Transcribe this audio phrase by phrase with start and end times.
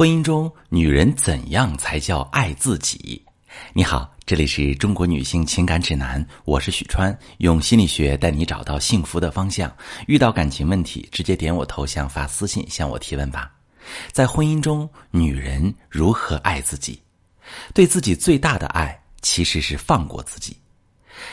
[0.00, 3.22] 婚姻中，女人怎样才叫爱自己？
[3.74, 9.70] 你好，这里是中国女性情感指南，我是许川，用心理学带你找到幸福的方向。
[10.06, 13.52] 遇到感情问题，直接点我头像发私信向我提问吧。
[14.10, 16.98] 在婚姻中，女人如何爱自己？
[17.74, 20.56] 对自己最大的爱其实是放过自己。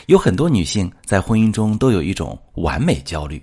[0.08, 3.42] 有很多女性在婚姻中都有一种完美焦虑，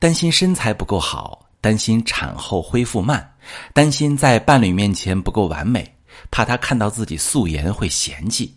[0.00, 1.46] 担心身材不够好。
[1.60, 3.34] 担心产后恢复慢，
[3.74, 5.94] 担心在伴侣面前不够完美，
[6.30, 8.54] 怕他看到自己素颜会嫌弃，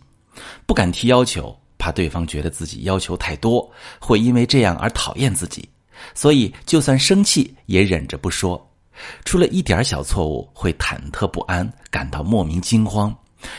[0.66, 5.68] 不敢提要求，怕对方觉得自己要求太多，会因为这样而讨厌自己，
[6.14, 8.70] 所以就算生气也忍着不说，
[9.24, 13.14] 出了一点小错误会忐忑不安，感到莫名惊慌，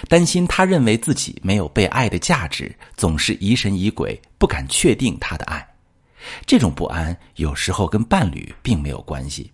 [0.09, 5.65] 担心他认为自己没有被爱的价值，总是疑神疑鬼，不敢确定他的爱。
[6.45, 9.51] 这种不安有时候跟伴侣并没有关系，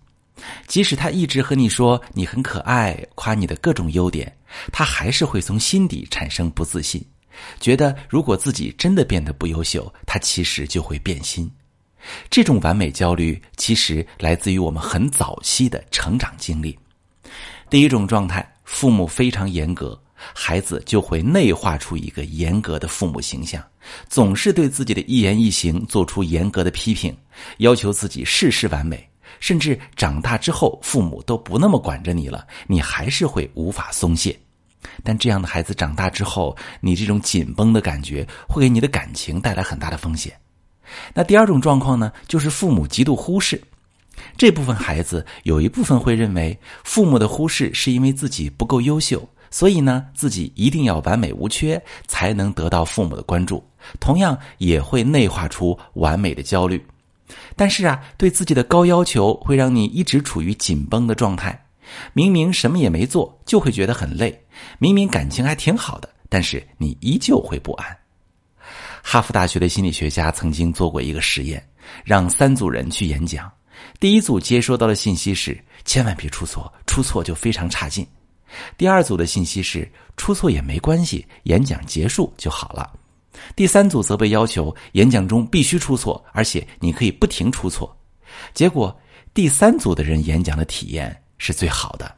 [0.66, 4.34] 即使他一直和你说你很可爱，夸你的各种优点，
[4.72, 7.04] 他还是会从心底产生不自信，
[7.60, 11.50] 觉得如果自己真的变得不优秀，他其实就会变心。
[12.28, 16.76] 这种完美焦虑其实来自于我们很早期的成长经历。
[17.70, 19.98] 第一种状态，父母非常严格。
[20.34, 23.62] 孩子就会内化出一个严格的父母形象，
[24.08, 27.16] 总是对自己的一言一行做出严格的批评，
[27.58, 29.08] 要求自己事事完美。
[29.40, 34.38] 甚至长大之后，父母都不那么管着你了，你还是会无法松懈。
[35.02, 40.32] 但这样的孩子长大之后，你这种紧绷的感觉会给你的感情带来很大的风险。
[41.14, 43.60] 那第二种状况呢，就是父母极度忽视。
[44.36, 49.26] 这部分孩子有一部分会认为，父母的忽视是因为自己不够优秀。
[49.52, 53.62] 所以呢，自己一定要完美无缺，才能得到父母的关注。
[54.00, 56.84] 同样也会内化出完美的焦虑。
[57.54, 61.66] 但是啊，对自己的高要求会让你一直处于紧绷的状态。
[62.14, 64.30] 明明什么也没做，就会觉得很累；
[64.78, 67.96] 明明感情还挺好的，但是你依旧会不安。
[69.02, 71.62] 哈佛大学的心理学家曾经做过一个实验，
[72.04, 73.50] 让三组人去演讲。
[73.98, 78.06] 第一组接收到的信息是：千万别出错，出错就非常差劲。
[78.76, 82.92] 第二组的信息是出错也没关系，演讲结束就好了。
[83.56, 87.96] 第三组则被要求演讲中必须出错，而且你可以不停出错。
[88.54, 88.94] 结果
[89.34, 92.14] 第三组的人演讲的体验是最好的，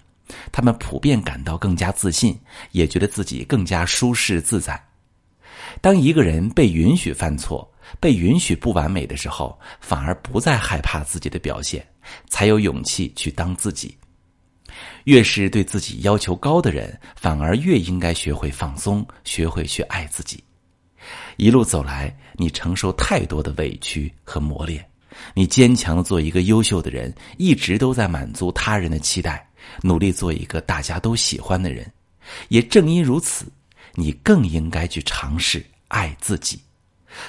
[0.50, 2.38] 他们普遍感到更加自信，
[2.72, 4.80] 也觉得自己更加舒适自在。
[5.80, 7.68] 当一个人被允许犯错、
[8.00, 11.86] 被允许不完美的时候，反而不再害怕自己的表现，
[12.28, 13.96] 才有勇气去当自己。
[15.04, 20.42] 越是对自己要求高的人，反而越应该学会放松，学会去爱自己。
[21.36, 24.84] 一路走来，你承受太多的委屈和磨练，
[25.34, 29.46] 你坚强的做一个优秀的人，一直都在满足他人的期待，
[29.82, 31.90] 努力做一个大家都喜欢的人。
[32.48, 33.44] 也正因如此，
[33.94, 36.58] 你更应该去尝试爱自己，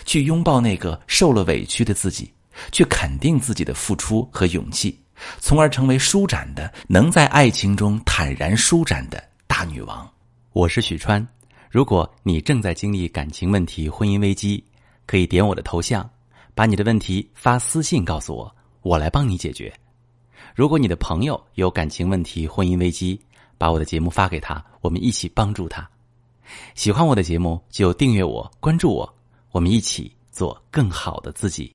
[0.06, 2.32] 去拥抱那个受了委屈的自己，
[2.72, 4.98] 去肯定自己的付出和勇气。
[5.40, 10.10] 从而成为舒展的，能在爱情中坦然舒展的大女王。
[10.54, 11.26] 我是许川。
[11.70, 14.64] 如果你正在经历感情问题、婚姻危机，
[15.06, 16.10] 可以点我的头像，
[16.54, 19.74] 把你的问题发私信告诉我，我来帮你解决。
[20.54, 23.20] 如果你的朋友有感情问题、婚姻危机，
[23.58, 25.88] 把我的节目发给他，我们一起帮助他。
[26.76, 29.16] 喜欢我的节目就订阅我、关注我，
[29.52, 31.74] 我们一起做更好的自己。